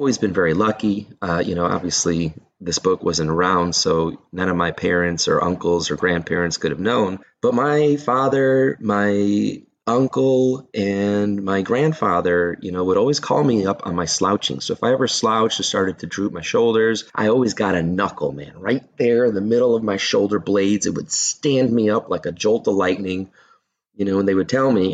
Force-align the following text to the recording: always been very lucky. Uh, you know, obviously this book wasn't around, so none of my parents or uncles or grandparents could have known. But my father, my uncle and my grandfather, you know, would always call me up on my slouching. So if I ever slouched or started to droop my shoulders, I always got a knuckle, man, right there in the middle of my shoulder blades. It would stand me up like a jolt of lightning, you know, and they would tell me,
always 0.00 0.16
been 0.16 0.32
very 0.32 0.54
lucky. 0.54 1.06
Uh, 1.20 1.42
you 1.44 1.54
know, 1.54 1.66
obviously 1.66 2.32
this 2.58 2.78
book 2.78 3.02
wasn't 3.02 3.28
around, 3.28 3.74
so 3.74 4.18
none 4.32 4.48
of 4.48 4.56
my 4.56 4.70
parents 4.70 5.28
or 5.28 5.44
uncles 5.44 5.90
or 5.90 5.96
grandparents 5.96 6.56
could 6.56 6.70
have 6.70 6.80
known. 6.80 7.18
But 7.42 7.52
my 7.52 7.96
father, 7.96 8.78
my 8.80 9.62
uncle 9.86 10.70
and 10.72 11.44
my 11.44 11.60
grandfather, 11.60 12.56
you 12.62 12.72
know, 12.72 12.84
would 12.84 12.96
always 12.96 13.20
call 13.20 13.44
me 13.44 13.66
up 13.66 13.86
on 13.86 13.94
my 13.94 14.06
slouching. 14.06 14.60
So 14.60 14.72
if 14.72 14.82
I 14.82 14.94
ever 14.94 15.06
slouched 15.06 15.60
or 15.60 15.64
started 15.64 15.98
to 15.98 16.06
droop 16.06 16.32
my 16.32 16.40
shoulders, 16.40 17.04
I 17.14 17.28
always 17.28 17.52
got 17.52 17.74
a 17.74 17.82
knuckle, 17.82 18.32
man, 18.32 18.58
right 18.58 18.84
there 18.96 19.26
in 19.26 19.34
the 19.34 19.42
middle 19.42 19.74
of 19.74 19.82
my 19.82 19.98
shoulder 19.98 20.38
blades. 20.38 20.86
It 20.86 20.94
would 20.94 21.12
stand 21.12 21.70
me 21.70 21.90
up 21.90 22.08
like 22.08 22.24
a 22.24 22.32
jolt 22.32 22.68
of 22.68 22.74
lightning, 22.74 23.30
you 23.96 24.06
know, 24.06 24.18
and 24.18 24.26
they 24.26 24.34
would 24.34 24.48
tell 24.48 24.72
me, 24.72 24.88